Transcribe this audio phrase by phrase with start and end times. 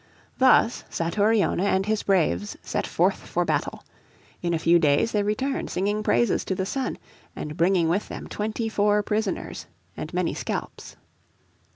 [0.39, 3.83] Thus Satouriona and his braves set forth for battle.
[4.41, 6.97] In a few days they returned singing praises to the Sun,
[7.35, 10.95] and bringing with them twenty four prisoners and many scalps.